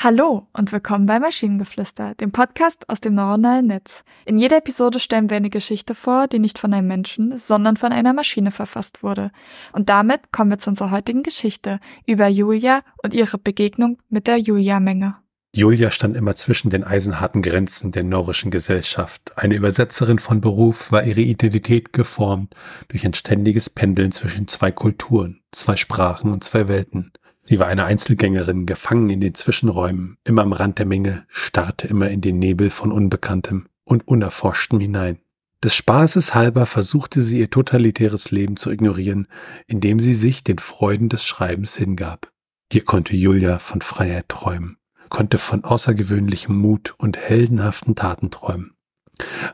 Hallo 0.00 0.46
und 0.52 0.70
willkommen 0.70 1.06
bei 1.06 1.18
Maschinengeflüster, 1.18 2.14
dem 2.14 2.30
Podcast 2.30 2.88
aus 2.88 3.00
dem 3.00 3.16
neuronalen 3.16 3.66
Netz. 3.66 4.04
In 4.26 4.38
jeder 4.38 4.58
Episode 4.58 5.00
stellen 5.00 5.28
wir 5.28 5.36
eine 5.36 5.50
Geschichte 5.50 5.96
vor, 5.96 6.28
die 6.28 6.38
nicht 6.38 6.60
von 6.60 6.72
einem 6.72 6.86
Menschen, 6.86 7.36
sondern 7.36 7.76
von 7.76 7.90
einer 7.90 8.12
Maschine 8.12 8.52
verfasst 8.52 9.02
wurde. 9.02 9.32
Und 9.72 9.88
damit 9.88 10.30
kommen 10.30 10.52
wir 10.52 10.60
zu 10.60 10.70
unserer 10.70 10.92
heutigen 10.92 11.24
Geschichte 11.24 11.80
über 12.06 12.28
Julia 12.28 12.82
und 13.02 13.12
ihre 13.12 13.38
Begegnung 13.38 13.98
mit 14.08 14.28
der 14.28 14.36
Julia-Menge. 14.38 15.16
Julia 15.52 15.90
stand 15.90 16.16
immer 16.16 16.36
zwischen 16.36 16.70
den 16.70 16.84
eisenharten 16.84 17.42
Grenzen 17.42 17.90
der 17.90 18.04
norischen 18.04 18.52
Gesellschaft. 18.52 19.32
Eine 19.34 19.56
Übersetzerin 19.56 20.20
von 20.20 20.40
Beruf 20.40 20.92
war 20.92 21.02
ihre 21.02 21.22
Identität 21.22 21.92
geformt 21.92 22.54
durch 22.86 23.04
ein 23.04 23.14
ständiges 23.14 23.68
Pendeln 23.68 24.12
zwischen 24.12 24.46
zwei 24.46 24.70
Kulturen, 24.70 25.40
zwei 25.50 25.74
Sprachen 25.74 26.30
und 26.30 26.44
zwei 26.44 26.68
Welten. 26.68 27.10
Sie 27.48 27.58
war 27.58 27.68
eine 27.68 27.86
Einzelgängerin, 27.86 28.66
gefangen 28.66 29.08
in 29.08 29.22
den 29.22 29.34
Zwischenräumen, 29.34 30.18
immer 30.24 30.42
am 30.42 30.52
Rand 30.52 30.78
der 30.78 30.84
Menge, 30.84 31.24
starrte 31.28 31.86
immer 31.88 32.10
in 32.10 32.20
den 32.20 32.38
Nebel 32.38 32.68
von 32.68 32.92
Unbekanntem 32.92 33.68
und 33.84 34.06
Unerforschtem 34.06 34.78
hinein. 34.78 35.20
Des 35.64 35.74
Spaßes 35.74 36.34
halber 36.34 36.66
versuchte 36.66 37.22
sie 37.22 37.38
ihr 37.38 37.48
totalitäres 37.48 38.30
Leben 38.30 38.58
zu 38.58 38.70
ignorieren, 38.70 39.28
indem 39.66 39.98
sie 39.98 40.12
sich 40.12 40.44
den 40.44 40.58
Freuden 40.58 41.08
des 41.08 41.24
Schreibens 41.24 41.74
hingab. 41.74 42.30
Hier 42.70 42.84
konnte 42.84 43.16
Julia 43.16 43.60
von 43.60 43.80
Freiheit 43.80 44.28
träumen, 44.28 44.76
konnte 45.08 45.38
von 45.38 45.64
außergewöhnlichem 45.64 46.54
Mut 46.54 46.96
und 46.98 47.16
heldenhaften 47.16 47.94
Taten 47.94 48.30
träumen. 48.30 48.74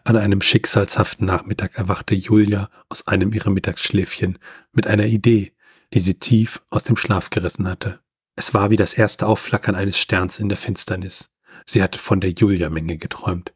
An 0.02 0.16
einem 0.16 0.40
schicksalshaften 0.40 1.28
Nachmittag 1.28 1.78
erwachte 1.78 2.16
Julia 2.16 2.70
aus 2.88 3.06
einem 3.06 3.32
ihrer 3.32 3.50
Mittagsschläfchen 3.50 4.40
mit 4.72 4.88
einer 4.88 5.06
Idee, 5.06 5.53
die 5.94 6.00
sie 6.00 6.14
tief 6.14 6.60
aus 6.70 6.84
dem 6.84 6.96
Schlaf 6.96 7.30
gerissen 7.30 7.68
hatte. 7.68 8.00
Es 8.36 8.52
war 8.52 8.70
wie 8.70 8.76
das 8.76 8.94
erste 8.94 9.26
Aufflackern 9.26 9.76
eines 9.76 9.96
Sterns 9.96 10.40
in 10.40 10.48
der 10.48 10.58
Finsternis. 10.58 11.30
Sie 11.66 11.82
hatte 11.82 12.00
von 12.00 12.20
der 12.20 12.30
Julia-Menge 12.30 12.98
geträumt. 12.98 13.54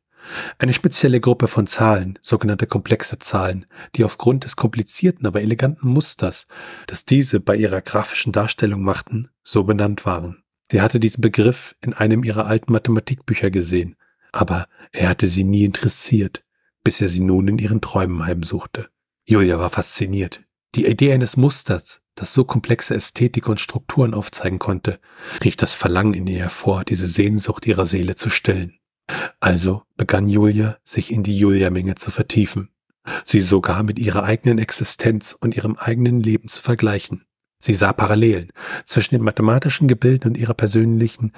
Eine 0.58 0.74
spezielle 0.74 1.20
Gruppe 1.20 1.48
von 1.48 1.66
Zahlen, 1.66 2.18
sogenannte 2.22 2.66
komplexe 2.66 3.18
Zahlen, 3.18 3.66
die 3.96 4.04
aufgrund 4.04 4.44
des 4.44 4.56
komplizierten, 4.56 5.26
aber 5.26 5.42
eleganten 5.42 5.88
Musters, 5.88 6.46
das 6.86 7.04
diese 7.04 7.40
bei 7.40 7.56
ihrer 7.56 7.80
grafischen 7.80 8.32
Darstellung 8.32 8.82
machten, 8.82 9.30
so 9.42 9.64
benannt 9.64 10.06
waren. 10.06 10.42
Sie 10.70 10.80
hatte 10.80 11.00
diesen 11.00 11.22
Begriff 11.22 11.74
in 11.80 11.94
einem 11.94 12.22
ihrer 12.22 12.46
alten 12.46 12.72
Mathematikbücher 12.72 13.50
gesehen, 13.50 13.96
aber 14.32 14.68
er 14.92 15.08
hatte 15.08 15.26
sie 15.26 15.44
nie 15.44 15.64
interessiert, 15.64 16.44
bis 16.84 17.00
er 17.00 17.08
sie 17.08 17.20
nun 17.20 17.48
in 17.48 17.58
ihren 17.58 17.80
Träumen 17.80 18.24
heimsuchte. 18.24 18.90
Julia 19.24 19.58
war 19.58 19.70
fasziniert. 19.70 20.42
Die 20.74 20.86
Idee 20.86 21.14
eines 21.14 21.38
Musters, 21.38 22.02
das 22.18 22.34
so 22.34 22.44
komplexe 22.44 22.94
Ästhetik 22.94 23.48
und 23.48 23.60
Strukturen 23.60 24.14
aufzeigen 24.14 24.58
konnte, 24.58 25.00
rief 25.44 25.56
das 25.56 25.74
Verlangen 25.74 26.14
in 26.14 26.26
ihr 26.26 26.38
hervor, 26.40 26.84
diese 26.84 27.06
Sehnsucht 27.06 27.66
ihrer 27.66 27.86
Seele 27.86 28.16
zu 28.16 28.30
stillen. 28.30 28.78
Also 29.40 29.82
begann 29.96 30.28
Julia, 30.28 30.78
sich 30.84 31.12
in 31.12 31.22
die 31.22 31.38
Julia-Menge 31.38 31.94
zu 31.94 32.10
vertiefen, 32.10 32.70
sie 33.24 33.40
sogar 33.40 33.82
mit 33.82 33.98
ihrer 33.98 34.24
eigenen 34.24 34.58
Existenz 34.58 35.36
und 35.38 35.56
ihrem 35.56 35.76
eigenen 35.76 36.20
Leben 36.20 36.48
zu 36.48 36.62
vergleichen. 36.62 37.24
Sie 37.60 37.74
sah 37.74 37.92
Parallelen 37.92 38.52
zwischen 38.84 39.14
den 39.14 39.24
mathematischen 39.24 39.88
Gebilden 39.88 40.28
und 40.28 40.38
ihrer 40.38 40.54
persönlichen 40.54 41.32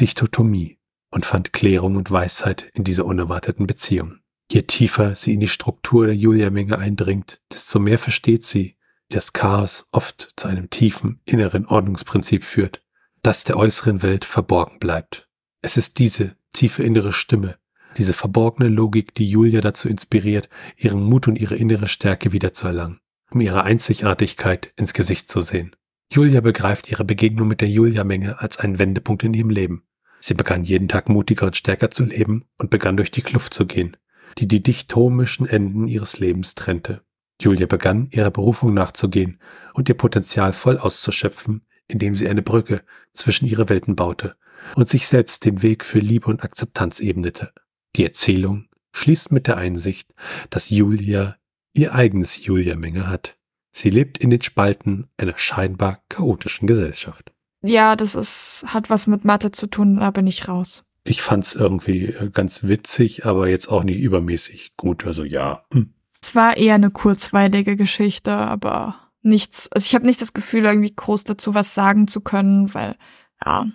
Dichotomie 0.00 0.78
und 1.10 1.24
fand 1.26 1.52
Klärung 1.52 1.96
und 1.96 2.10
Weisheit 2.10 2.68
in 2.74 2.84
dieser 2.84 3.06
unerwarteten 3.06 3.66
Beziehung. 3.66 4.18
Je 4.50 4.62
tiefer 4.62 5.14
sie 5.14 5.32
in 5.32 5.40
die 5.40 5.48
Struktur 5.48 6.06
der 6.06 6.16
Julia-Menge 6.16 6.78
eindringt, 6.78 7.40
desto 7.50 7.78
mehr 7.78 7.98
versteht 7.98 8.44
sie, 8.44 8.76
das 9.12 9.32
Chaos 9.32 9.86
oft 9.92 10.32
zu 10.36 10.48
einem 10.48 10.70
tiefen 10.70 11.20
inneren 11.24 11.66
Ordnungsprinzip 11.66 12.44
führt, 12.44 12.82
das 13.22 13.44
der 13.44 13.56
äußeren 13.56 14.02
Welt 14.02 14.24
verborgen 14.24 14.78
bleibt. 14.78 15.28
Es 15.60 15.76
ist 15.76 15.98
diese 15.98 16.36
tiefe 16.52 16.82
innere 16.82 17.12
Stimme, 17.12 17.56
diese 17.96 18.14
verborgene 18.14 18.68
Logik, 18.68 19.14
die 19.14 19.28
Julia 19.28 19.60
dazu 19.60 19.88
inspiriert, 19.88 20.48
ihren 20.76 21.02
Mut 21.02 21.28
und 21.28 21.40
ihre 21.40 21.56
innere 21.56 21.88
Stärke 21.88 22.32
wiederzuerlangen, 22.32 23.00
um 23.30 23.40
ihre 23.40 23.64
Einzigartigkeit 23.64 24.72
ins 24.76 24.92
Gesicht 24.92 25.30
zu 25.30 25.40
sehen. 25.40 25.76
Julia 26.10 26.40
begreift 26.40 26.90
ihre 26.90 27.04
Begegnung 27.04 27.48
mit 27.48 27.60
der 27.60 27.68
Julia-Menge 27.68 28.40
als 28.40 28.58
einen 28.58 28.78
Wendepunkt 28.78 29.22
in 29.22 29.34
ihrem 29.34 29.50
Leben. 29.50 29.84
Sie 30.20 30.34
begann 30.34 30.64
jeden 30.64 30.88
Tag 30.88 31.08
mutiger 31.08 31.46
und 31.46 31.56
stärker 31.56 31.90
zu 31.90 32.04
leben 32.04 32.44
und 32.58 32.70
begann 32.70 32.96
durch 32.96 33.10
die 33.10 33.22
Kluft 33.22 33.54
zu 33.54 33.66
gehen, 33.66 33.96
die 34.38 34.46
die 34.46 34.62
dichtomischen 34.62 35.46
Enden 35.46 35.88
ihres 35.88 36.18
Lebens 36.18 36.54
trennte. 36.54 37.02
Julia 37.42 37.66
begann, 37.66 38.08
ihrer 38.10 38.30
Berufung 38.30 38.74
nachzugehen 38.74 39.38
und 39.74 39.88
ihr 39.88 39.96
Potenzial 39.96 40.52
voll 40.52 40.78
auszuschöpfen, 40.78 41.62
indem 41.88 42.16
sie 42.16 42.28
eine 42.28 42.42
Brücke 42.42 42.82
zwischen 43.12 43.46
ihre 43.46 43.68
Welten 43.68 43.96
baute 43.96 44.36
und 44.76 44.88
sich 44.88 45.06
selbst 45.06 45.44
den 45.44 45.62
Weg 45.62 45.84
für 45.84 45.98
Liebe 45.98 46.26
und 46.26 46.44
Akzeptanz 46.44 47.00
ebnete. 47.00 47.52
Die 47.96 48.04
Erzählung 48.04 48.68
schließt 48.92 49.32
mit 49.32 49.46
der 49.46 49.56
Einsicht, 49.56 50.14
dass 50.50 50.70
Julia 50.70 51.36
ihr 51.74 51.94
eigenes 51.94 52.44
Julia-Menge 52.44 53.08
hat. 53.08 53.36
Sie 53.72 53.90
lebt 53.90 54.18
in 54.18 54.30
den 54.30 54.42
Spalten 54.42 55.08
einer 55.16 55.36
scheinbar 55.36 56.02
chaotischen 56.08 56.66
Gesellschaft. 56.66 57.32
Ja, 57.62 57.96
das 57.96 58.14
ist, 58.14 58.64
hat 58.66 58.90
was 58.90 59.06
mit 59.06 59.24
Mathe 59.24 59.52
zu 59.52 59.66
tun, 59.66 59.96
da 59.96 60.10
bin 60.10 60.26
ich 60.26 60.48
raus. 60.48 60.84
Ich 61.04 61.22
fand's 61.22 61.54
irgendwie 61.54 62.06
äh, 62.06 62.30
ganz 62.30 62.64
witzig, 62.64 63.24
aber 63.24 63.48
jetzt 63.48 63.68
auch 63.68 63.82
nicht 63.82 63.98
übermäßig 63.98 64.76
gut. 64.76 65.06
Also 65.06 65.24
ja. 65.24 65.64
Hm. 65.72 65.94
Es 66.22 66.34
war 66.34 66.56
eher 66.56 66.76
eine 66.76 66.90
kurzweilige 66.90 67.76
Geschichte, 67.76 68.32
aber 68.32 69.10
nichts. 69.22 69.68
Also 69.72 69.86
ich 69.86 69.94
habe 69.94 70.06
nicht 70.06 70.20
das 70.20 70.32
Gefühl, 70.32 70.64
irgendwie 70.64 70.94
groß 70.94 71.24
dazu 71.24 71.54
was 71.54 71.74
sagen 71.74 72.08
zu 72.08 72.20
können, 72.20 72.72
weil, 72.74 72.96
ja. 73.44 73.66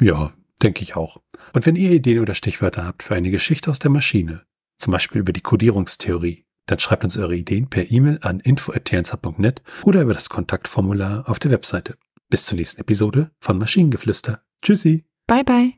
Ja, 0.00 0.32
denke 0.62 0.82
ich 0.82 0.96
auch. 0.96 1.20
Und 1.52 1.66
wenn 1.66 1.76
ihr 1.76 1.90
Ideen 1.90 2.20
oder 2.20 2.34
Stichwörter 2.34 2.84
habt 2.84 3.02
für 3.02 3.14
eine 3.14 3.30
Geschichte 3.30 3.70
aus 3.70 3.78
der 3.78 3.90
Maschine, 3.90 4.42
zum 4.76 4.92
Beispiel 4.92 5.20
über 5.20 5.32
die 5.32 5.40
Kodierungstheorie, 5.40 6.44
dann 6.66 6.78
schreibt 6.78 7.02
uns 7.02 7.16
eure 7.16 7.34
Ideen 7.34 7.68
per 7.68 7.90
E-Mail 7.90 8.18
an 8.22 8.40
info.tnz.net 8.40 9.62
oder 9.82 10.02
über 10.02 10.14
das 10.14 10.28
Kontaktformular 10.28 11.28
auf 11.28 11.38
der 11.38 11.50
Webseite. 11.50 11.96
Bis 12.28 12.44
zur 12.44 12.58
nächsten 12.58 12.80
Episode 12.80 13.30
von 13.40 13.58
Maschinengeflüster. 13.58 14.42
Tschüssi. 14.62 15.04
Bye 15.26 15.44
bye. 15.44 15.77